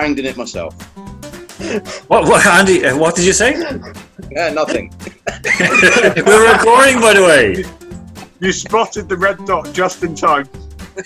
[0.00, 0.72] I banged in it myself.
[2.08, 2.86] What, what, Andy?
[2.86, 3.52] uh, What did you say?
[4.30, 4.90] Yeah, nothing.
[6.26, 7.64] We're recording, by the way.
[8.40, 10.48] You spotted the red dot just in time.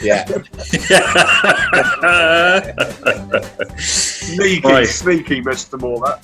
[0.01, 0.25] Yeah.
[3.79, 4.87] Sneaky, Right.
[4.87, 5.81] sneaky, Mr.
[5.81, 6.21] Moore.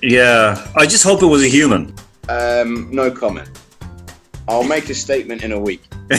[0.00, 1.92] yeah, I just hope it was a human.
[2.28, 3.48] Um, no comment.
[4.48, 5.82] I'll make a statement in a week.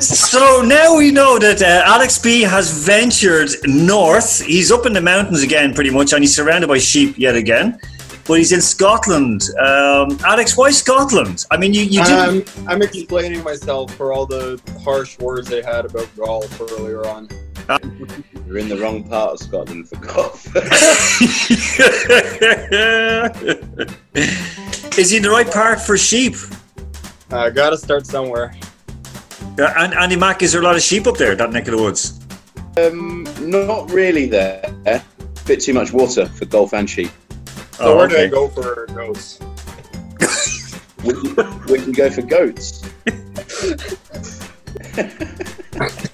[0.00, 4.44] So now we know that uh, Alex B has ventured north.
[4.44, 7.78] He's up in the mountains again, pretty much, and he's surrounded by sheep yet again.
[8.26, 9.42] But he's in Scotland.
[9.58, 11.46] Um, Alex, why Scotland?
[11.50, 12.58] I mean, you, you didn't.
[12.58, 17.28] Um, I'm explaining myself for all the harsh words they had about golf earlier on.
[18.46, 20.46] You're in the wrong part of Scotland for golf.
[24.98, 26.34] Is he in the right part for sheep?
[27.30, 28.54] I gotta start somewhere.
[29.58, 31.76] Uh, and Andy Mack, is there a lot of sheep up there, that neck of
[31.76, 32.18] the woods?
[32.78, 34.62] um, not really there.
[35.46, 37.10] Bit too much water for golf and sheep.
[37.72, 39.40] So Oh, where do I go for goats?
[41.04, 42.82] We can, we can go for goats.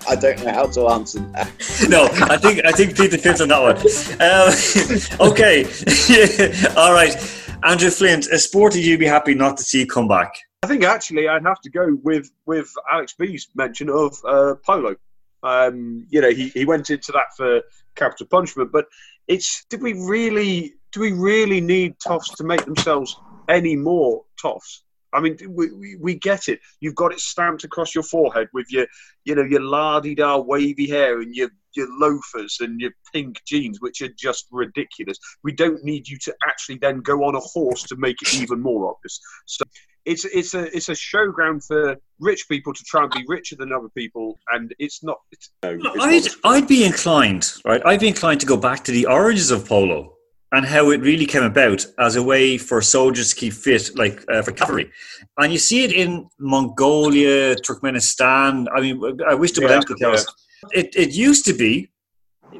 [0.07, 1.51] I don't know how to answer that.
[1.89, 3.79] No, I think I think Peter fits on that one.
[4.21, 5.65] Um, okay,
[6.77, 7.17] all right.
[7.63, 10.35] Andrew Flint, a sport that you'd be happy not to see come back.
[10.65, 14.97] I think actually I'd have to go with with Alex B's mention of uh, polo.
[15.43, 17.61] Um, you know, he, he went into that for
[17.97, 18.87] capital punishment, but
[19.29, 23.15] it's did we really do we really need toffs to make themselves
[23.47, 24.85] any more toffs?
[25.13, 26.61] I mean, we, we, we get it.
[26.81, 28.87] You've got it stamped across your forehead with your,
[29.25, 34.01] you know, your la-di-da wavy hair and your your loafers and your pink jeans, which
[34.01, 35.19] are just ridiculous.
[35.43, 38.63] We don't need you to actually then go on a horse to make it even
[38.63, 39.21] more obvious.
[39.45, 39.65] So
[40.05, 43.73] it's it's a it's a showground for rich people to try and be richer than
[43.73, 45.19] other people, and it's not.
[45.33, 46.55] It's, no, it's I'd the sport.
[46.55, 47.83] I'd be inclined, right?
[47.85, 50.15] I'd be inclined to go back to the origins of polo
[50.53, 54.25] and how it really came about as a way for soldiers to keep fit, like
[54.31, 54.91] uh, for cavalry.
[55.39, 58.67] And you see it in Mongolia, Turkmenistan.
[58.75, 60.15] I mean, I wish to Yeah, Olympic tell.
[60.73, 61.91] It, it used to be.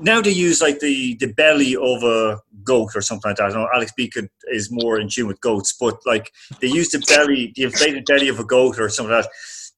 [0.01, 3.51] Now they use like the, the belly of a goat or something like that.
[3.51, 6.91] I know Alex B could, is more in tune with goats, but like they use
[6.91, 9.31] the belly, the inflated belly of a goat or something like that.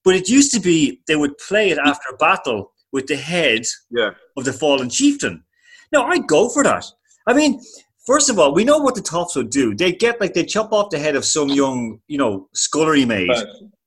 [0.04, 3.62] But it used to be they would play it after a battle with the head
[3.90, 4.10] yeah.
[4.36, 5.44] of the fallen chieftain.
[5.92, 6.84] Now I'd go for that.
[7.26, 7.60] I mean,
[8.06, 9.74] first of all, we know what the toffs would do.
[9.74, 13.30] They get like they chop off the head of some young, you know, scullery maid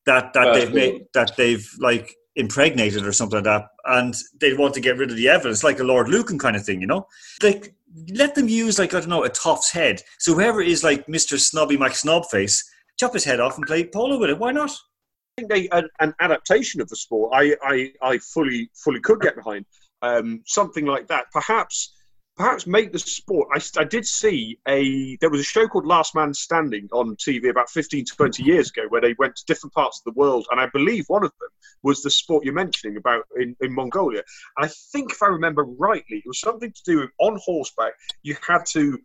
[0.06, 4.54] that that but- they've made that they've like impregnated or something like that, and they
[4.54, 6.88] want to get rid of the evidence, like a Lord Lucan kind of thing, you
[6.88, 7.06] know.
[7.44, 7.76] Like
[8.14, 10.02] let them use like I don't know a toff's head.
[10.18, 12.64] So whoever is like Mister Snobby Mac Snobface,
[13.00, 14.40] chop his head off and play polo with it.
[14.40, 14.72] Why not?
[14.72, 17.32] I think they an, an adaptation of the sport.
[17.34, 19.66] I, I, I fully fully could get behind
[20.02, 21.26] um, something like that.
[21.32, 21.94] Perhaps
[22.40, 23.50] perhaps make the sport.
[23.54, 27.50] I, I did see a there was a show called Last Man Standing on TV
[27.50, 30.48] about 15 to 20 years ago where they went to different parts of the world,
[30.50, 31.50] and I believe one of them
[31.84, 34.24] was the sport you're mentioning about in, in Mongolia.
[34.58, 37.94] And I think if I remember rightly, it was something to do with on horseback.
[38.24, 38.98] You had to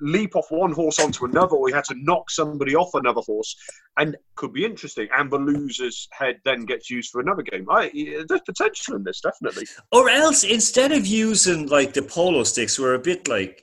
[0.00, 3.54] leap off one horse onto another, or you had to knock somebody off another horse,
[3.98, 5.08] and could be interesting.
[5.16, 7.66] And the loser's head then gets used for another game.
[7.70, 7.90] I,
[8.28, 9.66] there's potential in this, definitely.
[9.92, 13.62] Or else instead of using like the polo sticks, were a bit like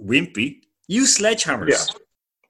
[0.00, 0.60] wimpy.
[0.88, 1.68] Use sledgehammers.
[1.70, 1.98] Yeah.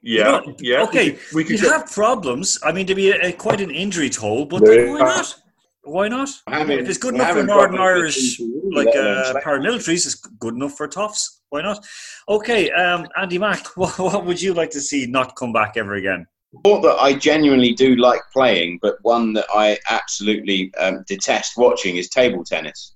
[0.03, 0.83] Yeah, You know, yeah.
[0.85, 1.61] okay, we could.
[1.61, 2.59] You'd have problems.
[2.63, 4.93] I mean, there'd be a, a, quite an injury toll, but Yeah.
[4.93, 5.35] like, why not?
[5.83, 6.29] Why not?
[6.49, 8.39] Having- if it's good enough for Northern Irish,
[8.73, 11.41] like let alone uh, paramilitaries, it's good enough for Toffs.
[11.51, 11.85] Why not?
[12.29, 15.95] Okay, um, Andy Mack, what, what would you like to see not come back ever
[15.95, 16.27] again?
[16.61, 21.97] sport that I genuinely do like playing, but one that I absolutely um, detest watching
[21.97, 22.95] is table tennis.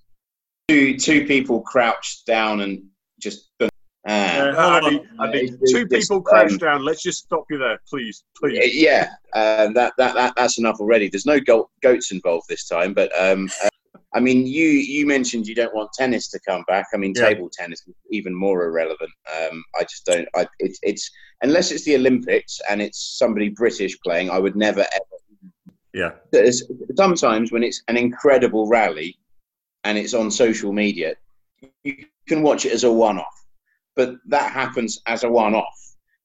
[0.69, 2.82] Two two people crouched down and
[3.20, 3.50] just.
[3.61, 3.69] Uh,
[4.06, 5.03] Uh, hold Andy.
[5.20, 6.85] Andy, two just, people crash um, down.
[6.85, 8.75] Let's just stop you there, please, please.
[8.75, 11.11] yeah, um, that, that that that's enough already.
[11.11, 11.38] There's no
[11.82, 13.69] goats involved this time, but um, uh,
[14.14, 16.86] I mean, you you mentioned you don't want tennis to come back.
[16.92, 17.28] I mean, Yeah.
[17.28, 19.10] table tennis is even more irrelevant.
[19.36, 20.28] Um, I just don't.
[20.34, 21.10] I, it's it's
[21.42, 24.30] unless it's the Olympics and it's somebody British playing.
[24.30, 25.16] I would never ever
[25.94, 26.62] Yeah, there's
[26.96, 29.16] sometimes when it's an incredible rally
[29.84, 31.14] and it's on social media,
[31.84, 33.44] you can watch it as a one-off,
[33.96, 35.78] but that happens as a one-off.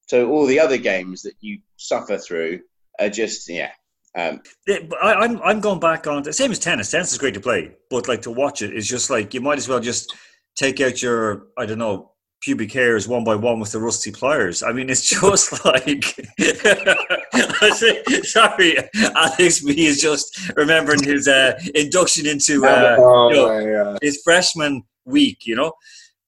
[0.06, 2.60] So all the other games that you suffer through
[3.00, 3.72] are just yeah.
[4.16, 6.90] Um, Yeah, but I, I'm I'm going back on the same as tennis.
[6.90, 9.58] Tennis is great to play, but like to watch it is just like you might
[9.58, 10.14] as well just
[10.56, 14.62] take out your I don't know pubic hairs one by one with the rusty pliers.
[14.62, 16.04] I mean, it's just like.
[18.24, 18.76] Sorry,
[19.14, 24.20] Alex B is just remembering his uh, induction into uh, oh you know, my his
[24.24, 25.46] freshman week.
[25.46, 25.72] You know,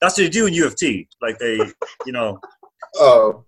[0.00, 1.08] that's what they do in U of T.
[1.22, 1.56] Like they,
[2.06, 2.38] you know,
[2.96, 3.44] Oh.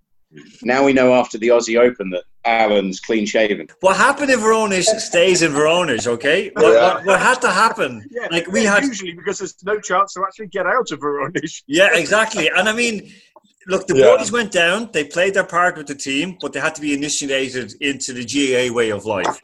[0.63, 3.67] Now we know after the Aussie Open that Alan's clean shaven.
[3.81, 6.07] what happened in Voronezh stays in Voronezh.
[6.07, 6.95] Okay, what, Yeah.
[6.95, 8.07] what, what had to happen?
[8.11, 11.01] Yeah, Like we yeah, had usually because there's no chance to actually get out of
[11.01, 11.63] Voronezh.
[11.67, 12.49] Yeah, exactly.
[12.49, 13.13] And I mean,
[13.67, 14.17] look, the Yeah.
[14.17, 14.91] boys went down.
[14.93, 18.25] They played their part with the team, but they had to be initiated into the
[18.25, 19.41] GAA way of life.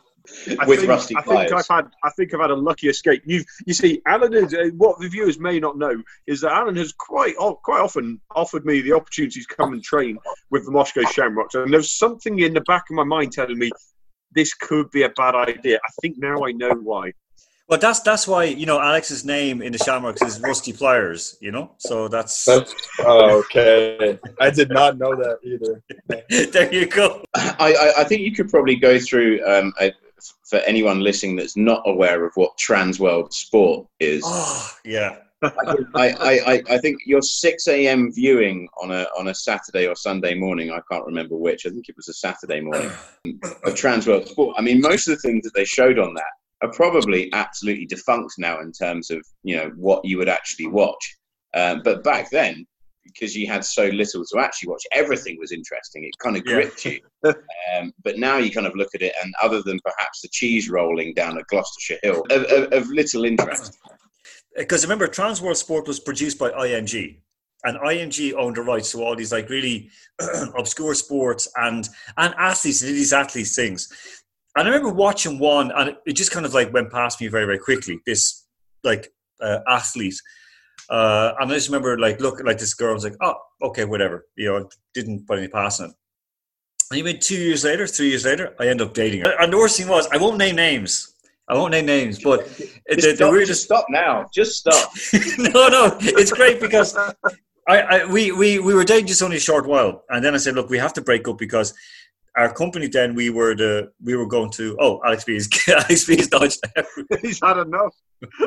[0.60, 1.52] I With think, rusty I think pliers.
[1.52, 3.22] I've had I think I've had a lucky escape.
[3.26, 6.76] You you see, Alan is uh, what the viewers may not know is that Alan
[6.76, 10.18] has quite o- quite often offered me the opportunity to come and train
[10.50, 13.70] with the Moscow Shamrocks, and there's something in the back of my mind telling me
[14.32, 15.76] this could be a bad idea.
[15.76, 17.12] I think now I know why.
[17.68, 21.36] Well, that's that's why you know Alex's name in the Shamrocks is Rusty Pliers.
[21.40, 24.20] You know, so that's That's oh, okay.
[24.40, 25.82] I did not know that either.
[26.52, 26.72] there.
[26.72, 27.24] You go.
[27.34, 29.92] I, I, I think you could probably go through um, a,
[30.48, 34.22] for anyone listening that's not aware of what Trans World Sport is.
[34.24, 35.16] Oh, yeah.
[35.42, 38.10] I, I, I, I think your 6 a.m.
[38.12, 41.88] viewing on a on a Saturday or Sunday morning, I can't remember which, I think
[41.88, 42.90] it was a Saturday morning,
[43.64, 44.56] of Trans World Sport.
[44.58, 46.24] I mean, most of the things that they showed on that
[46.62, 51.16] are probably absolutely defunct now in terms of you know what you would actually watch.
[51.54, 52.66] Um, but back then,
[53.06, 56.04] because you had so little to actually watch, everything was interesting.
[56.04, 56.54] It kind of Yeah.
[56.54, 57.00] gripped you.
[57.76, 60.70] Um, but now you kind of look at it, and other than perhaps the cheese
[60.70, 63.76] rolling down a Gloucestershire hill, of, of, of little interest.
[64.56, 67.18] Because remember, Transworld Sport was produced by IMG,
[67.64, 69.90] and IMG owned the rights to all these like really
[70.56, 73.88] obscure sports and and athletes and these athletes things.
[74.54, 77.26] And I remember watching one, and it, it just kind of like went past me
[77.26, 77.98] very very quickly.
[78.06, 78.46] This
[78.84, 79.12] like
[79.42, 80.14] uh, athlete,
[80.90, 83.84] uh, and I just remember like looking like this girl I was like, oh, okay,
[83.84, 84.26] whatever.
[84.36, 85.90] You know, didn't put any past it.
[86.90, 89.34] And even two years later, three years later, I end up dating her.
[89.40, 91.14] And the worst thing was, I won't name names.
[91.48, 94.26] I won't name names, but Just, the, the stop, weirdest just stop now.
[94.34, 94.90] Just stop.
[95.38, 96.96] no, no, it's great because
[97.68, 100.38] I, I we, we we were dating just only a short while, and then I
[100.38, 101.72] said, look, we have to break up because
[102.36, 102.88] our company.
[102.88, 104.76] Then we were the we were going to.
[104.80, 106.60] Oh, Alex B is Alex B is dodged.
[107.22, 107.94] He's had enough.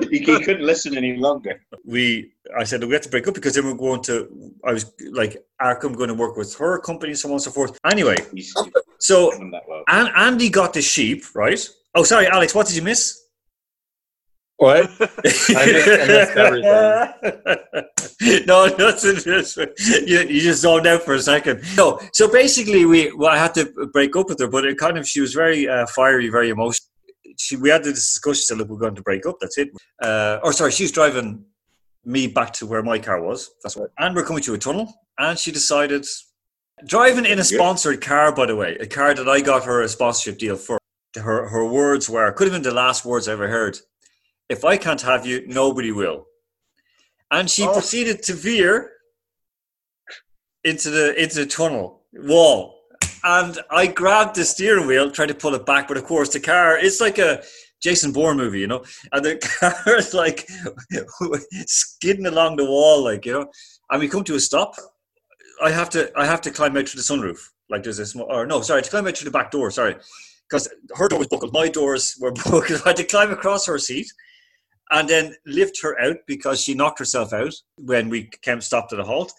[0.09, 1.61] He, he couldn't listen any longer.
[1.85, 4.51] we I said we have to break up because then we're going to.
[4.63, 7.51] I was like, Arkham going to work with her company, and so on and so
[7.51, 7.77] forth.
[7.85, 8.15] Anyway,
[8.99, 9.83] so done that well.
[9.87, 11.67] An- Andy got the sheep, right?
[11.95, 12.55] Oh, sorry, Alex.
[12.55, 13.17] What did you miss?
[14.57, 14.89] What?
[14.99, 17.85] I missed, I missed everything.
[18.45, 19.15] no, nothing.
[19.15, 21.63] Just, you, you just zoned out for a second.
[21.77, 24.97] No, so basically, we well, I had to break up with her, but it kind
[24.97, 26.85] of she was very uh, fiery, very emotional.
[27.39, 28.35] She, we had this discussion.
[28.35, 29.37] She said, "Look, we're going to break up.
[29.39, 29.69] That's it."
[30.01, 31.45] Uh, or sorry, she was driving
[32.05, 33.49] me back to where my car was.
[33.63, 33.89] That's right.
[33.97, 36.05] And we're coming to a tunnel, and she decided
[36.85, 38.33] driving in a sponsored car.
[38.33, 40.77] By the way, a car that I got her a sponsorship deal for.
[41.15, 43.77] Her her words were could have been the last words I ever heard.
[44.49, 46.25] If I can't have you, nobody will.
[47.31, 47.73] And she Oh.
[47.73, 48.91] proceeded to veer
[50.63, 52.78] into the into the tunnel wall.
[53.23, 56.39] And I grabbed the steering wheel, tried to pull it back, but of course the
[56.39, 57.43] car it's like a
[57.81, 60.47] Jason Bourne movie, you know, and the car is like
[61.67, 63.51] skidding along the wall, like you know.
[63.89, 64.75] And we come to a stop.
[65.61, 67.39] I have to I have to climb out through the sunroof.
[67.69, 69.95] Like there's a small or no, sorry, to climb out through the back door, sorry.
[70.49, 72.81] Because her door was buckled, my doors were buckled.
[72.85, 74.11] I had to climb across her seat
[74.91, 78.99] and then lift her out because she knocked herself out when we came stopped at
[78.99, 79.31] a halt.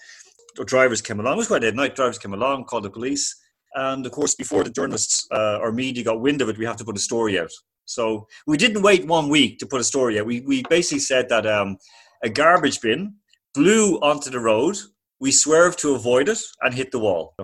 [0.57, 1.35] The drivers came along.
[1.35, 1.97] It was quite at night.
[1.97, 3.40] Drivers came along, called the police,
[3.75, 6.77] and of course, before the journalists uh, or media got wind of it, we have
[6.77, 7.51] to put a story out.
[7.85, 10.27] So we didn't wait one week to put a story out.
[10.27, 11.77] We we basically said that um,
[12.23, 13.15] a garbage bin
[13.55, 14.77] blew onto the road.
[15.21, 17.35] We swerved to avoid it and hit the wall.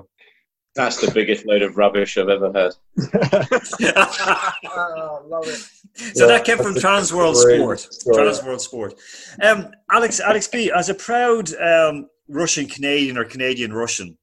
[0.76, 2.74] That's the biggest load of rubbish I've ever heard.
[3.96, 5.58] Oh, love it.
[6.14, 7.80] so Yeah, that came from that's a Trans World Sport.
[7.80, 8.16] story.
[8.16, 8.94] Trans World Sport.
[9.42, 14.18] Um, Alex, Alex B, as a proud um, Russian Canadian or Canadian Russian,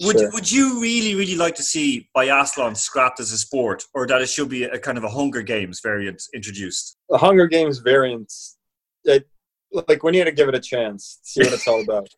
[0.00, 0.30] would Sure.
[0.32, 4.28] would you really really like to see biathlon scrapped as a sport, or that it
[4.28, 6.96] should be a kind of a Hunger Games variant introduced?
[7.10, 8.56] A Hunger Games variants,
[9.04, 9.28] it,
[9.72, 12.08] like we need to give it a chance, see what it's all about.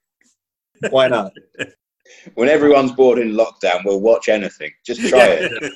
[0.91, 1.33] Why not?
[2.35, 4.71] When everyone's bored in lockdown, we'll watch anything.
[4.85, 5.73] Just try it.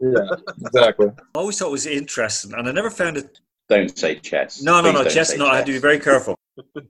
[0.00, 1.08] Yeah, exactly.
[1.08, 3.40] I always thought it was interesting, and I never found it.
[3.68, 4.62] Don't say chess.
[4.62, 5.36] No, no, Please no, don't chess.
[5.36, 6.36] No, I had to be very careful.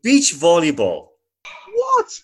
[0.02, 1.09] Beach volleyball.
[1.73, 2.21] What?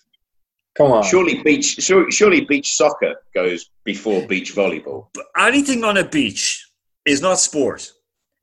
[0.75, 1.03] Come on.
[1.03, 5.07] Surely beach, surely beach soccer goes before beach volleyball.
[5.13, 6.67] But anything on a beach
[7.05, 7.91] is not sport.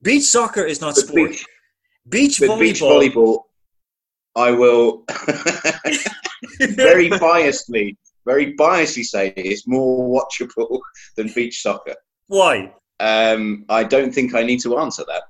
[0.03, 1.31] Beach soccer is not But sport.
[1.31, 1.45] beach,
[2.09, 2.61] Beach but volleyball.
[2.61, 3.43] beach volleyball,
[4.37, 5.05] I will
[6.61, 10.81] very biasedly, very biasedly say it's more watchable
[11.17, 11.95] than beach soccer.
[12.29, 12.73] Why?
[13.01, 15.25] Um, I don't think I need to answer that.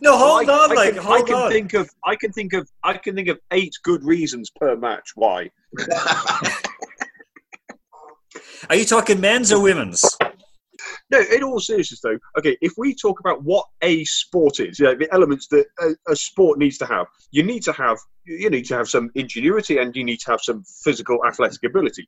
[0.00, 1.50] No, hold I, on, I like can, hold I can on.
[1.50, 5.10] think of I can think of I can think of eight good reasons per match
[5.14, 5.50] why.
[8.68, 10.04] Are you talking men's or women's?
[11.10, 14.94] No, in all seriousness though, okay, if we talk about what a sport is, yeah,
[14.94, 18.64] the elements that a, a sport needs to have, you need to have you need
[18.66, 22.06] to have some ingenuity and you need to have some physical athletic ability.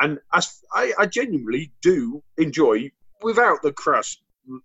[0.00, 2.90] And as I, I genuinely do enjoy,
[3.22, 4.18] without the crass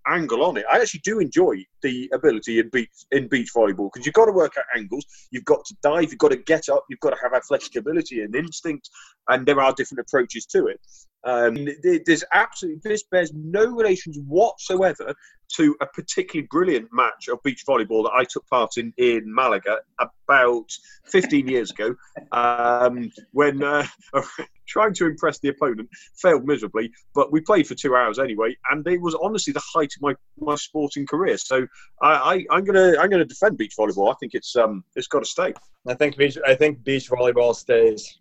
[0.07, 4.05] angle on it, I actually do enjoy the ability in beach in beach volleyball because
[4.05, 6.85] you've got to work out angles, you've got to dive, you've got to get up,
[6.89, 8.89] you've got to have athletic ability and instinct,
[9.27, 10.79] and there are different approaches to it.
[11.23, 15.13] Um, there's absolutely this bears no relations whatsoever
[15.55, 19.79] to a particularly brilliant match of beach volleyball that I took part in in Malaga
[19.99, 20.69] about
[21.05, 21.95] 15 years ago,
[22.31, 23.85] um, when uh,
[24.67, 26.91] trying to impress the opponent failed miserably.
[27.13, 30.13] But we played for two hours anyway, and it was honestly the height of my,
[30.39, 31.37] my sporting career.
[31.37, 31.67] So
[32.01, 34.11] I, I, I'm gonna I'm gonna defend beach volleyball.
[34.11, 35.53] I think it's um it's got to stay.
[35.87, 36.37] I think beach.
[36.45, 38.19] I think beach volleyball stays.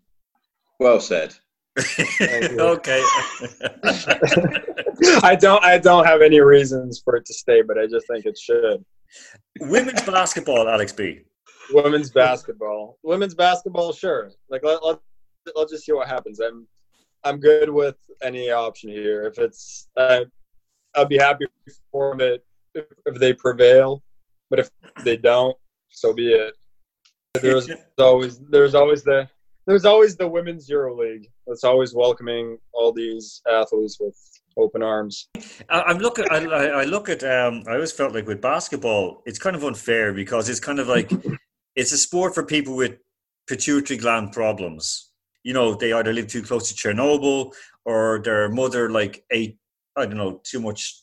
[0.79, 1.35] Well said.
[1.79, 3.03] okay.
[5.23, 5.62] I don't.
[5.62, 8.85] I don't have any reasons for it to stay, but I just think it should.
[9.61, 11.21] women's basketball, Alex B.
[11.71, 12.99] Women's basketball.
[13.03, 14.31] Women's basketball, sure.
[14.49, 14.99] Like let, let,
[15.55, 16.41] let's just see what happens.
[16.41, 16.67] I'm
[17.25, 19.26] I'm good with any option here.
[19.26, 20.21] If it's, uh,
[20.95, 21.47] I'd be happy
[21.91, 22.38] for them
[22.75, 24.03] if, if they prevail.
[24.49, 24.71] But if
[25.03, 25.57] they don't,
[25.91, 26.55] so be it.
[27.35, 29.29] There's always there's always the
[29.67, 31.29] there's always the women's EuroLeague.
[31.47, 34.17] That's always welcoming all these athletes with
[34.57, 35.29] open arms.
[35.69, 36.26] I- I'm looking.
[36.31, 37.25] I, I I look at.
[37.25, 40.87] Um, I always felt like with basketball, it's kind of unfair because it's kind of
[40.87, 41.11] like
[41.75, 42.99] it's a sport for people with
[43.49, 45.11] pituitary gland problems.
[45.47, 47.53] You know, they either live too close to Chernobyl
[47.85, 49.59] or their mother like ate
[49.97, 51.03] I don't know too much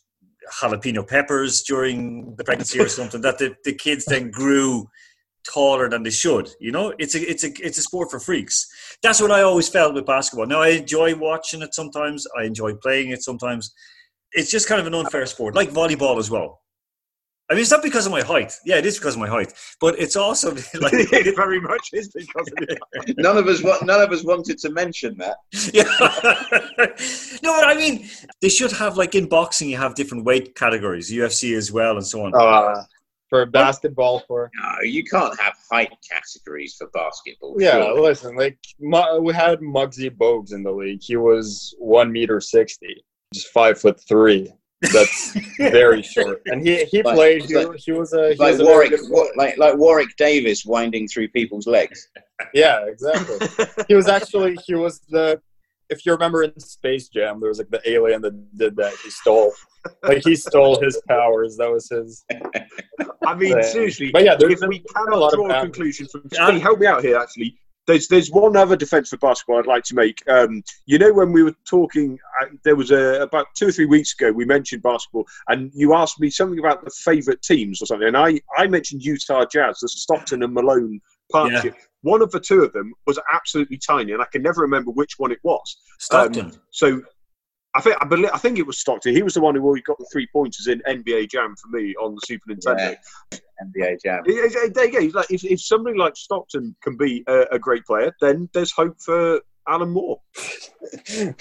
[0.61, 3.21] jalapeno peppers during the pregnancy or something.
[3.21, 4.89] That the, the kids then grew
[5.49, 6.49] taller than they should.
[6.59, 8.67] You know, it's a it's a it's a sport for freaks.
[9.01, 10.47] That's what I always felt with basketball.
[10.47, 12.27] Now I enjoy watching it sometimes.
[12.37, 13.73] I enjoy playing it sometimes.
[14.33, 16.62] It's just kind of an unfair sport, like volleyball as well.
[17.49, 18.53] I mean, it's not because of my height.
[18.65, 22.07] Yeah, it is because of my height, but it's also like it very much is
[22.09, 23.17] because of it.
[23.17, 25.37] None of us wa- none of us wanted to mention that.
[25.73, 25.83] yeah.
[27.43, 28.09] no, but I mean,
[28.41, 32.05] they should have like in boxing, you have different weight categories, UFC as well, and
[32.05, 32.33] so on.
[32.33, 32.83] Uh,
[33.29, 37.55] for basketball, for No, you can't have height categories for basketball.
[37.59, 37.71] yeah.
[37.83, 38.01] surely.
[38.01, 41.01] Listen, like Mu- we had Muggsy Bogues in the league.
[41.01, 44.51] He was one meter sixty, just five foot three.
[44.91, 47.41] That's very short, and he he Like- played.
[47.43, 50.09] it's He, like- he was a he like was a Warwick, good like like Warwick
[50.17, 52.09] Davis winding through people's legs.
[52.53, 53.37] Yeah, exactly.
[53.87, 55.39] he was actually he was the
[55.89, 58.93] if you remember in Space Jam, there was like the alien that did that.
[59.03, 59.53] He stole
[60.03, 61.55] like he stole his powers.
[61.57, 62.25] That was his.
[63.25, 63.61] I mean, Yeah.
[63.61, 66.47] seriously, But yeah, there's if we a lot cannot of draw a conclusion from Yeah.
[66.47, 67.17] Steve, help me out here.
[67.17, 67.55] Actually,
[67.87, 70.21] there's there's one other defence for basketball I'd like to make.
[70.29, 73.85] Um, you know, when we were talking, uh, there was a about two or three
[73.85, 77.85] weeks ago we mentioned basketball, and you asked me something about the favourite teams or
[77.85, 81.75] something, and I I mentioned Utah Jazz, the Stockton and Malone partnership.
[82.01, 85.17] One of the two of them was absolutely tiny, and I can never remember which
[85.17, 85.77] one it was.
[85.99, 86.51] Stockton.
[86.71, 87.01] So
[87.75, 89.15] I think I, believe, I think it was Stockton.
[89.15, 91.95] He was the one who always got the three pointers in NBA Jam for me
[91.95, 92.95] on the Super Nintendo.
[93.33, 94.23] NBA Jam.
[94.27, 95.19] Yeah, yeah, There you go.
[95.19, 98.95] Like, if, if somebody like Stockton can be a, a great player, then there's hope
[99.01, 100.19] for Alan Moore.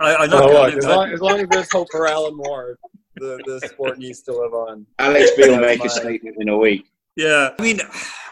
[0.00, 2.36] I, I'm Oh, gonna look, do as, long, as long as there's hope for Alan
[2.36, 2.76] Moore,
[3.16, 4.86] the, the sport needs to live on.
[4.98, 6.86] Alex B will make a statement in a week.
[7.16, 7.80] Yeah, I mean,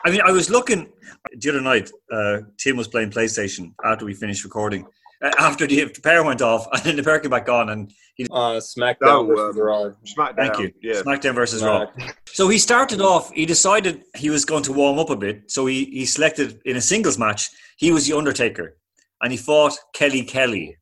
[0.04, 0.90] I mean, I was looking
[1.32, 1.90] the other night.
[2.12, 4.86] Uh, Tim was playing PlayStation after we finished recording.
[5.22, 7.92] Uh, after the, the power went off, and then the power came back on, and
[8.16, 9.90] he Uh, SmackDown Oh, versus um, Raw.
[10.16, 10.36] SmackDown.
[10.36, 11.02] thank you, Yeah.
[11.02, 11.86] SmackDown versus Raw.
[12.28, 13.30] So he started off.
[13.32, 15.50] He decided he was going to warm up a bit.
[15.50, 17.48] So he he selected in a singles match.
[17.76, 18.76] He was the Undertaker,
[19.22, 20.76] and he fought Kelly Kelly.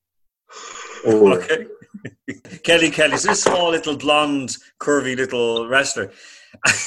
[1.08, 1.34] Ooh.
[1.34, 1.66] Okay.
[2.64, 6.10] Kelly Kelly, so this small little blonde, curvy little wrestler.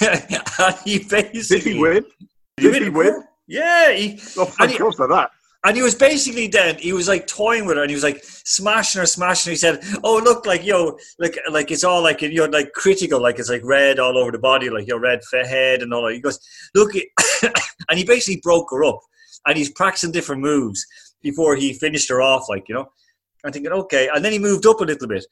[0.01, 2.06] and he basically Did he win?
[2.58, 3.24] Did Did he win?
[3.48, 5.29] Yeah, he, Oh, And thank he- God for that.
[5.66, 8.24] And he was basically then he was like toying with her and he was like
[8.24, 9.51] smashing her, smashing her.
[9.51, 13.39] He said, "Oh look, like yo, like like it's all like you're like critical, like
[13.39, 16.22] it's like red all over the body, like your red head and all that." He
[16.22, 16.39] goes,
[16.74, 16.94] "Look,"
[17.44, 19.01] and he basically broke her up,
[19.48, 20.86] and he's practicing different moves
[21.22, 22.89] before he finished her off, like you know.
[23.44, 25.25] I'm thinking, okay, and then he moved up a little bit,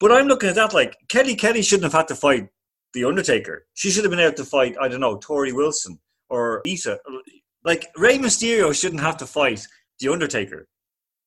[0.00, 2.48] but I'm looking at that like Kelly Kelly shouldn't have had to fight
[2.92, 3.66] the Undertaker.
[3.74, 6.98] She should have been able to fight, I don't know, Torrie Wilson or Issa.
[7.66, 9.66] Like Rey Mysterio shouldn't have to fight
[10.00, 10.66] the Undertaker.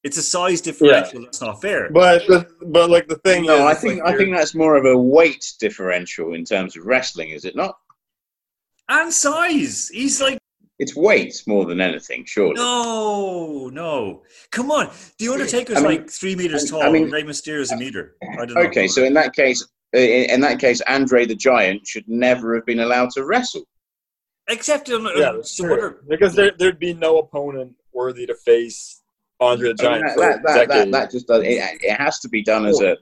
[0.05, 1.89] It's a size differential that's not fair.
[1.91, 2.23] But
[2.67, 4.97] but like the thing No, is, I think like I think that's more of a
[4.97, 7.75] weight differential in terms of wrestling, is it not?
[8.91, 9.89] and size.
[9.93, 10.39] He's like,
[10.79, 12.53] It's weight more than anything, surely.
[12.55, 14.23] no, no.
[14.51, 14.89] Come on.
[15.19, 16.91] The Undertaker's I mean- like three meters I tall.
[16.93, 18.15] mean- and Rey Mysterio's a meter.
[18.39, 18.61] I don't know.
[18.61, 19.61] Okay, so in that case,
[19.95, 23.63] uh, in in that case, Andre the Giant should never have been allowed to wrestle.
[24.49, 25.77] Except on, yeah, on that's some true.
[25.77, 25.97] other.
[26.07, 29.01] because there there'd be no opponent worthy to face
[29.39, 32.19] Andre the I mean, Giant that, that, that, that, that just does, it, it has
[32.19, 32.97] to be done as a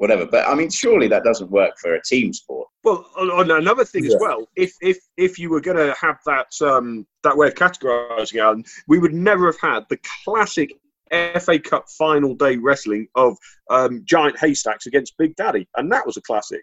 [0.00, 0.26] whatever.
[0.26, 2.68] But I mean, surely that doesn't work for a team sport.
[2.82, 6.18] Well, on, on another thing as well, if if if you were going to have
[6.26, 10.72] that um, that way of categorising, Alan, we would never have had the classic
[11.10, 13.36] FA Cup final day wrestling of
[13.68, 16.62] um, giant haystacks against Big Daddy, and that was a classic.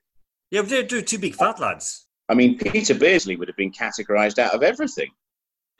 [0.49, 2.06] Yeah, but they're, they're two big fat lads.
[2.29, 5.09] I mean, Peter Beardsley would have been categorized out of everything.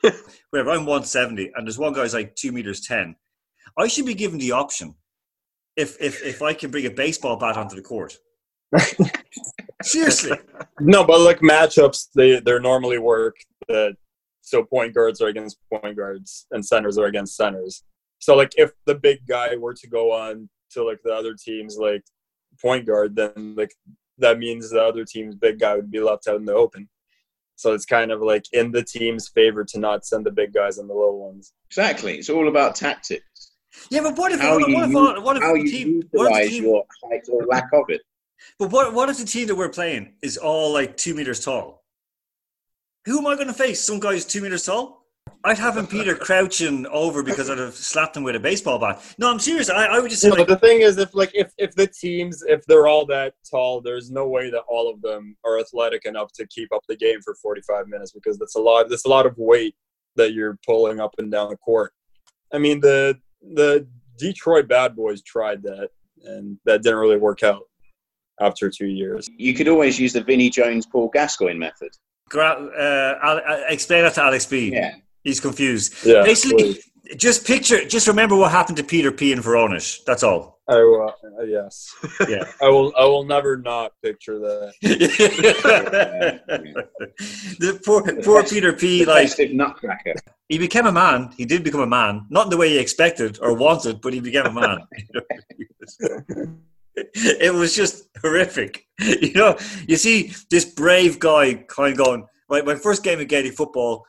[0.50, 3.16] Where I'm 170 and there's one guy's like two meters 10.
[3.76, 4.94] I should be given the option
[5.76, 8.16] if if if I can bring a baseball bat onto the court.
[9.82, 10.36] Seriously.
[10.80, 13.36] No, but like matchups, they they're normally work
[13.68, 13.96] that
[14.40, 17.84] so point guards are against point guards and centers are against centers.
[18.18, 21.76] So like if the big guy were to go on to like the other team's
[21.76, 22.02] like
[22.60, 23.72] point guard, then like
[24.18, 26.88] that means the other team's big guy would be left out in the open.
[27.56, 30.78] So it's kind of like in the team's favor to not send the big guys
[30.78, 31.52] and the little ones.
[31.68, 32.16] Exactly.
[32.16, 33.52] It's all about tactics.
[33.90, 35.70] Yeah, but what if How what, you, what if use- what if how the you
[35.70, 38.00] team what if the team your height or lack of it.
[38.58, 41.84] but what what if the team that we're playing is all like two meters tall?
[43.06, 43.82] Who am I going to face?
[43.84, 45.04] Some guy who's two meters tall?
[45.44, 49.00] I'd have him Peter crouching over because I'd have slapped him with a baseball bat.
[49.18, 49.70] No, I'm serious.
[49.70, 51.74] I, I would just say You know, like, the thing is, if like if if
[51.74, 55.58] the teams if they're all that tall, there's no way that all of them are
[55.60, 58.88] athletic enough to keep up the game for 45 minutes because that's a lot.
[58.88, 59.74] That's a lot of weight
[60.16, 61.92] that you're pulling up and down the court.
[62.52, 63.18] I mean, the
[63.54, 63.86] the
[64.18, 65.90] Detroit Bad Boys tried that,
[66.24, 67.62] and that didn't really work out
[68.40, 69.28] after two years.
[69.36, 71.90] You could always use the Vinnie Jones, Paul Gascoigne method.
[72.28, 74.72] gra- uh, Al- uh, explain that to Alex B.
[74.72, 74.96] Yeah.
[75.24, 75.94] He's confused.
[76.04, 76.90] Yeah, Basically, please.
[77.16, 79.32] just picture, just remember what happened to Peter P.
[79.32, 80.04] and Voronezh.
[80.06, 80.58] That's all.
[80.68, 81.90] I will, uh, yes,
[82.28, 82.44] Yeah.
[82.62, 82.92] I will.
[82.98, 84.74] I will never not picture that.
[87.58, 89.06] the poor, poor Peter P.
[89.06, 90.14] Like nutcracker.
[90.50, 91.30] he became a man.
[91.38, 94.20] He did become a man, not in the way he expected or wanted, but he
[94.20, 94.78] became a man.
[96.94, 98.86] it was just horrific.
[99.00, 102.26] You know, you see this brave guy kind of going.
[102.50, 104.04] My, my first game of Gaelic football,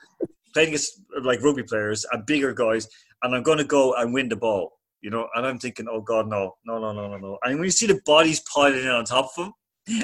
[0.54, 2.88] playing against like rugby players and bigger guys,
[3.24, 4.74] and I'm going to go and win the ball.
[5.02, 7.40] You know, and I'm thinking, oh God, no, no, no, no, no, no.
[7.44, 9.54] And when you see the bodies piling in on top of him,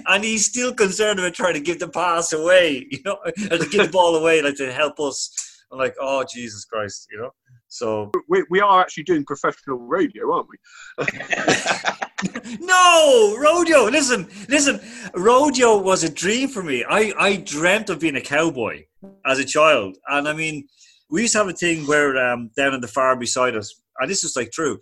[0.08, 3.18] and he's still concerned about trying to give the pass away, you know,
[3.52, 5.30] or to give the ball away, like to help us.
[5.72, 7.32] I'm like, oh Jesus Christ, you know.
[7.76, 10.58] So We, we are actually doing professional radio, aren't we?
[12.62, 13.90] no, rodeo.
[13.90, 14.80] Listen, listen.
[15.14, 16.86] Rodeo was a dream for me.
[16.90, 18.86] I I dreamt of being a cowboy
[19.26, 20.68] as a child, and I mean,
[21.10, 24.10] we used to have a thing where um, down in the farm beside us, and
[24.10, 24.80] this is like true.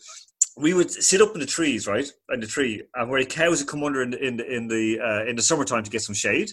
[0.56, 3.69] We would sit up in the trees, right, in the tree, and where cows would
[3.69, 6.13] come under in the in the in the, uh, in the summertime to get some
[6.13, 6.51] shade,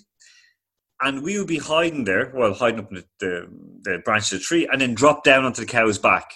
[1.02, 3.48] and we would be hiding there, well, hiding up in the, the,
[3.82, 6.32] the branch of the tree, and then drop down onto the cow's back,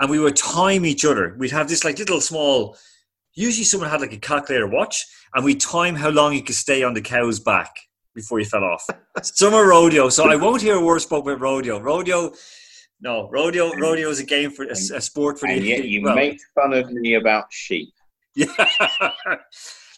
[0.00, 1.34] and we would time each other.
[1.38, 2.76] We'd have this like little small.
[3.34, 6.82] Usually, someone had like a calculator watch, and we time how long you could stay
[6.82, 7.74] on the cow's back
[8.14, 8.84] before you fell off.
[9.22, 10.08] Summer rodeo.
[10.08, 11.78] So I won't hear a word spoken about rodeo.
[11.78, 12.32] Rodeo,
[13.00, 13.72] no, rodeo.
[13.76, 15.68] Rodeo is a game for a, a sport for and the.
[15.68, 17.92] yet you well, make fun of me about sheep.
[18.34, 18.46] yeah.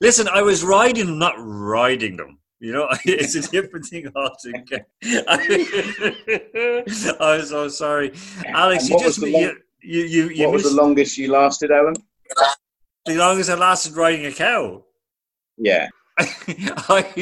[0.01, 2.39] Listen, I was riding them, not riding them.
[2.63, 4.87] You know, it's a different thing altogether.
[7.21, 8.13] I'm so sorry,
[8.47, 8.89] Alex.
[8.89, 11.97] You just the you long- you you, you what was the longest you lasted, Alan?
[13.05, 14.85] the longest I lasted riding a cow.
[15.59, 17.13] Yeah, I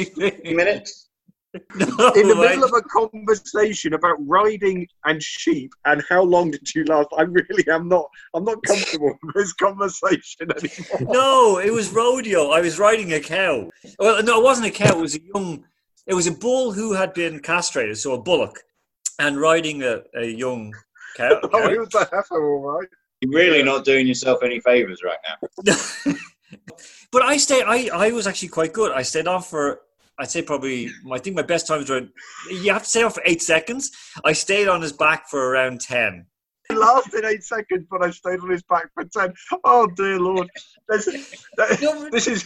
[0.43, 1.09] minutes.
[1.53, 6.51] No, In the I- middle of a conversation about riding and sheep and how long
[6.51, 7.09] did you last?
[7.17, 8.09] I really am not.
[8.33, 11.13] I'm not comfortable with this conversation anymore.
[11.13, 12.49] No, it was rodeo.
[12.51, 13.69] I was riding a cow.
[13.99, 14.97] Well, no, it wasn't a cow.
[14.97, 15.65] It was a young.
[16.07, 18.59] It was a bull who had been castrated, so a bullock,
[19.19, 20.73] and riding a, a young
[21.17, 21.39] cow.
[21.43, 21.69] Oh, cow.
[21.69, 22.87] it was a heifer, all right.
[23.19, 26.13] You're really not doing yourself any favors right now.
[27.11, 27.63] but I stayed.
[27.67, 28.91] I I was actually quite good.
[28.93, 29.81] I stayed on for.
[30.21, 30.91] I'd say probably.
[31.11, 32.09] I think my best time was around.
[32.51, 33.89] You have to stay on for eight seconds.
[34.23, 36.27] I stayed on his back for around ten.
[36.69, 39.33] It lasted eight seconds, but I stayed on his back for ten.
[39.63, 40.47] Oh dear lord!
[40.87, 41.05] This,
[41.57, 42.45] that- this is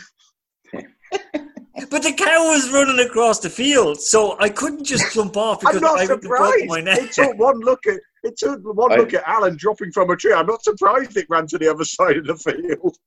[0.72, 5.76] But the cow was running across the field, so I couldn't just jump off because
[5.76, 6.66] I'm not I would surprised.
[6.68, 7.00] my neck.
[7.00, 10.16] It took one look at it took one I- look at Alan dropping from a
[10.16, 10.34] tree.
[10.34, 12.98] I'm not surprised it ran to the other side of the field.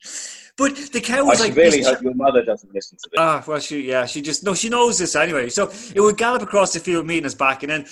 [0.57, 3.19] But the cow I was like severely this- hope your mother doesn't listen to this.
[3.19, 5.49] Ah, well, she yeah, she just no, she knows this anyway.
[5.51, 7.87] So it would gallop across the field, meeting us back, and then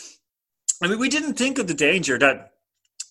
[0.83, 2.53] I mean, we didn't think of the danger that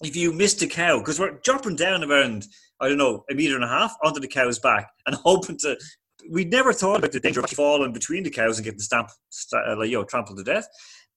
[0.04, 2.47] if you missed a cow, because we're dropping down around
[2.82, 6.51] I don't know a meter and a half onto the cow's back and hoping to—we'd
[6.51, 9.13] never thought about the danger of falling between the cows and getting stamped,
[9.54, 10.67] uh, like you know, trampled to death.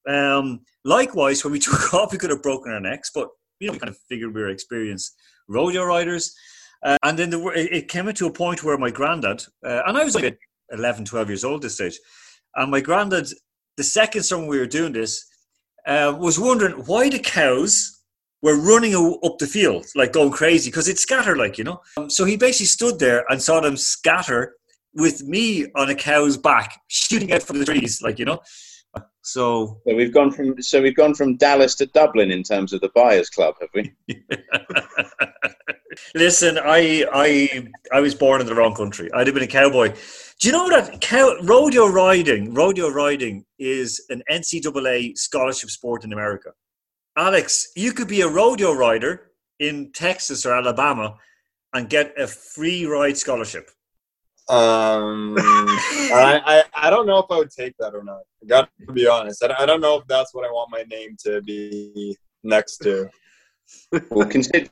[0.09, 3.29] Um, likewise, when we took off, we could have broken our necks, but
[3.61, 5.15] you know, we kind of figured we were experienced
[5.49, 6.35] rodeo riders.
[6.85, 10.05] Uh, and then the, it came to a point where my granddad, uh, and I
[10.05, 10.39] was like
[10.71, 11.99] 11, 12 years old this stage,
[12.55, 13.29] and my granddad,
[13.77, 15.27] the second summer we were doing this,
[15.87, 17.99] uh, was wondering why the cows
[18.43, 18.95] were running
[19.25, 21.81] up the field, like going crazy, because it scattered, like, you know.
[21.97, 24.55] Um, so he basically stood there and saw them scatter
[24.95, 28.41] with me on a cow's back, shooting out from the trees, like, you know.
[29.29, 32.81] So So we've gone from so we've gone from Dallas to Dublin in terms of
[32.81, 33.93] the buyers club, have we?
[36.15, 39.11] Listen, I I I was born in the wrong country.
[39.13, 39.93] I'd have been a cowboy.
[40.41, 42.55] Do you know that cow, rodeo riding?
[42.55, 46.53] Rodeo riding is an NCAA scholarship sport in America.
[47.17, 51.17] Alex, you could be a rodeo rider in Texas or Alabama
[51.75, 53.71] and get a free ride scholarship.
[54.51, 58.21] Um, I, I I don't know if I would take that or not.
[58.43, 59.45] I got to be honest.
[59.45, 63.11] I, I don't know if that's what I want my name to be next to.
[64.11, 64.71] Well, consider,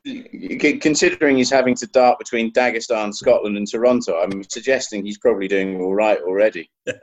[0.81, 5.81] considering he's having to dart between Dagestan, Scotland, and Toronto, I'm suggesting he's probably doing
[5.81, 6.71] all right already.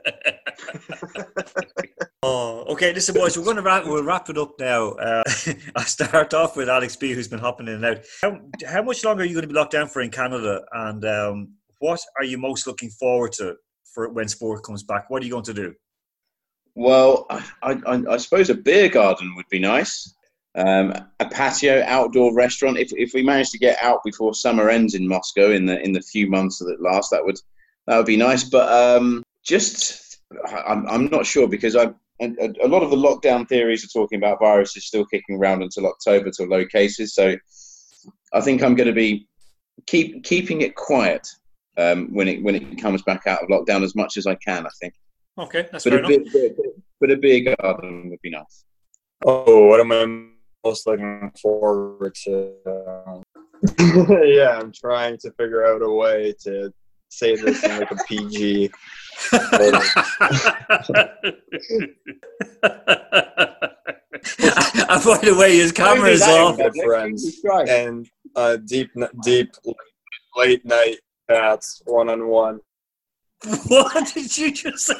[2.26, 2.94] Oh, okay.
[2.94, 3.84] Listen, boys, we're going to wrap.
[3.84, 4.92] We'll wrap it up now.
[4.92, 5.22] Uh,
[5.76, 7.98] I'll start off with Alex B, who's been hopping in and out.
[8.22, 10.62] How, how much longer are you going to be locked down for in Canada?
[10.72, 11.48] And um,
[11.84, 13.56] what are you most looking forward to
[13.92, 15.10] for when sport comes back?
[15.10, 15.74] What are you going to do?
[16.74, 20.14] Well, I, I, I suppose a beer garden would be nice.
[20.54, 22.78] Um, a patio outdoor restaurant.
[22.78, 25.92] If, if we manage to get out before summer ends in Moscow in the in
[25.92, 27.38] the few months that last, that would
[27.86, 28.44] that would be nice.
[28.44, 30.22] But um, just
[30.66, 34.16] I'm I'm not sure because I a, a lot of the lockdown theories are talking
[34.16, 37.14] about viruses still kicking around until October to low cases.
[37.14, 37.36] So
[38.32, 39.28] I think I'm going to be
[39.86, 41.28] keep keeping it quiet
[41.76, 44.66] um, when it when it comes back out of lockdown as much as I can.
[44.66, 44.94] I think.
[45.38, 46.32] Okay, that's But fair a, enough.
[46.32, 46.66] beer, but,
[47.00, 48.64] but a beer garden would be nice.
[49.24, 50.06] Oh, what am I
[50.66, 52.52] most looking forward to?
[54.24, 56.72] yeah, I'm trying to figure out a way to
[57.08, 58.70] say this in like a PG.
[59.32, 59.72] and
[65.04, 66.58] by the way, his camera is off.
[66.58, 67.40] in friends.
[67.68, 68.90] And uh, deep,
[69.22, 69.54] deep,
[70.36, 70.98] late night
[71.30, 72.60] chats, one on one.
[73.68, 74.94] What did you just say?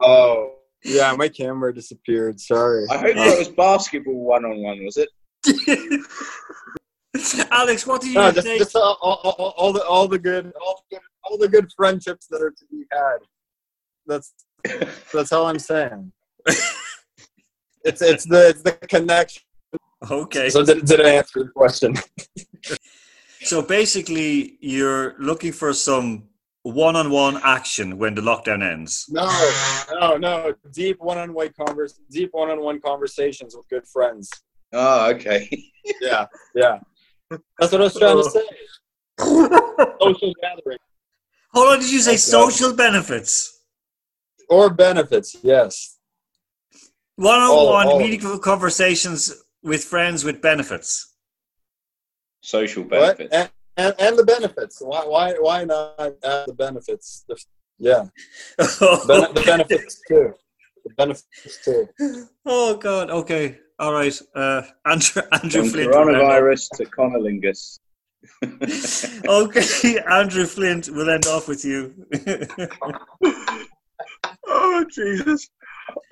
[0.00, 2.38] Oh, yeah, my camera disappeared.
[2.38, 2.86] Sorry.
[2.90, 5.08] I hope uh, that was basketball one on one, was it?
[7.50, 8.60] Alex, what do you No, just, think?
[8.60, 11.68] just all, all, all, all the all the good all the good all the good
[11.76, 13.18] friendships that are to be had.
[14.06, 14.32] That's
[15.12, 16.12] that's all I'm saying.
[17.84, 19.42] it's it's the it's the connection.
[20.10, 20.50] Okay.
[20.50, 21.94] So did, did I answer the question?
[23.42, 26.24] So basically, you're looking for some
[26.62, 29.06] one-on-one action when the lockdown ends.
[29.08, 29.26] No,
[30.00, 30.54] no, no.
[30.72, 34.30] Deep one-on-one convers deep one-on-one conversations with good friends.
[34.72, 35.48] Oh, okay.
[36.02, 36.80] Yeah, yeah.
[37.58, 38.42] That's what I was trying to say.
[40.02, 40.76] Social gathering
[41.54, 42.52] Hold on, did you say That's right.
[42.52, 43.62] social benefits?
[44.50, 45.34] or benefits.
[45.42, 45.96] Yes.
[47.16, 47.98] One-on-one, All- all.
[47.98, 51.14] meaningful conversations with friends with benefits.
[52.48, 53.28] Social benefits.
[53.34, 54.80] And, and, and the benefits.
[54.80, 57.26] Why why why not add the benefits?
[57.28, 57.36] The-
[57.78, 58.06] yeah,
[58.58, 60.32] ben- the benefits too.
[60.84, 61.88] The benefits too.
[62.46, 63.10] oh God.
[63.10, 63.58] Okay.
[63.78, 64.18] All right.
[64.34, 65.92] Uh, Andrew Andrew From Flint.
[65.92, 67.78] coronavirus to cunnilingus.
[69.28, 70.88] Okay, Andrew Flint.
[70.90, 71.94] We'll end off with you.
[74.46, 75.50] Oh Jesus!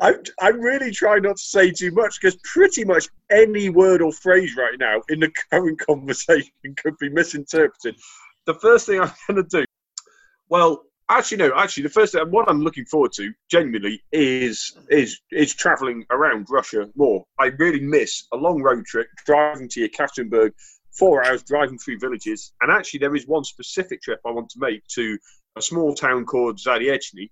[0.01, 4.13] I'm I'm really trying not to say too much because pretty much any word or
[4.13, 7.97] phrase right now in the current conversation could be misinterpreted.
[8.47, 9.65] The first thing I'm going to do,
[10.49, 15.21] well, actually no, actually the first thing, what I'm looking forward to genuinely is is
[15.31, 17.25] is traveling around Russia more.
[17.39, 20.53] I really miss a long road trip driving to Yekaterinburg,
[20.93, 24.59] four hours driving through villages, and actually there is one specific trip I want to
[24.61, 25.19] make to
[25.57, 27.31] a small town called Zarechny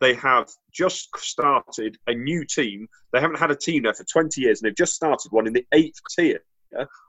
[0.00, 2.86] they have just started a new team.
[3.12, 5.52] They haven't had a team there for 20 years, and they've just started one in
[5.52, 6.40] the eighth tier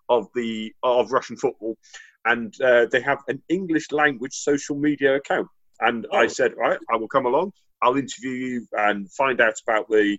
[0.09, 1.77] of the of Russian football,
[2.25, 5.47] and uh, they have an English language social media account.
[5.79, 6.27] And I Oh.
[6.27, 7.51] said, right, I will come along.
[7.81, 10.17] I'll interview you and find out about the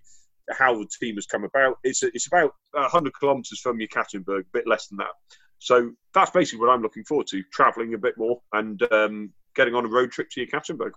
[0.51, 1.77] how the team has come about.
[1.83, 5.13] It's it's about 100 kilometres from Yekaterinburg, a bit less than that.
[5.59, 9.75] So that's basically what I'm looking forward to: travelling a bit more and um, getting
[9.75, 10.91] on a road trip to Yekaterinburg.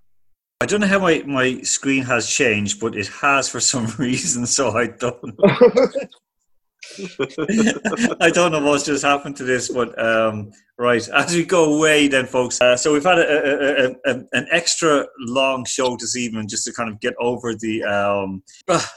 [0.63, 4.47] I don't know how my, my screen has changed, but it has for some reason.
[4.47, 5.35] So I don't.
[8.21, 12.07] I don't know what's just happened to this, but um, right as we go away,
[12.07, 12.61] then, folks.
[12.61, 16.73] Uh, so we've had a, a, a, an extra long show this evening just to
[16.73, 18.45] kind of get over the um,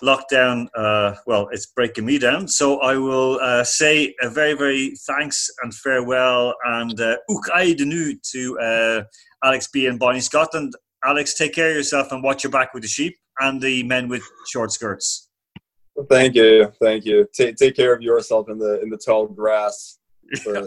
[0.04, 0.67] lockdown.
[0.75, 2.47] Uh, well, it's breaking me down.
[2.47, 8.21] So I will uh, say a very, very thanks and farewell and uh, Ukai Denu
[8.34, 9.04] to uh,
[9.43, 10.75] Alex B and Bonnie Scotland.
[11.06, 14.08] Alex, take care of yourself and watch your back with the sheep and the men
[14.08, 15.30] with short skirts.
[16.10, 17.28] Thank you, thank you.
[17.34, 20.00] Take take care of yourself in the in the tall grass.
[20.44, 20.65] For,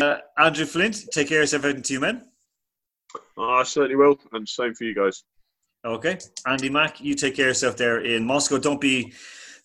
[0.00, 2.22] uh, Andrew Flint, take care of yourself and two men.
[3.36, 5.24] Oh, I certainly will, and same for you guys.
[5.84, 8.58] Okay, Andy Mack, you take care of yourself there in Moscow.
[8.58, 9.12] Don't be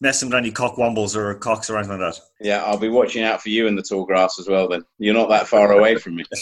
[0.01, 2.21] messing with any cock cockwombles or cocks or anything like that.
[2.39, 4.67] Yeah, I'll be watching out for you in the tall grass as well.
[4.67, 6.25] Then you're not that far away from me.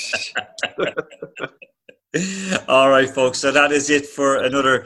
[2.67, 3.39] All right, folks.
[3.39, 4.85] So that is it for another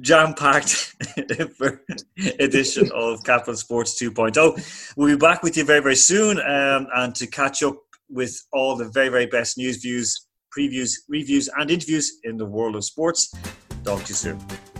[0.00, 0.94] jam-packed
[2.38, 4.94] edition of Kaplan Sports 2.0.
[4.96, 7.76] We'll be back with you very, very soon, um, and to catch up
[8.08, 12.76] with all the very, very best news, views, previews, reviews, and interviews in the world
[12.76, 13.32] of sports.
[13.84, 14.73] Talk to you soon.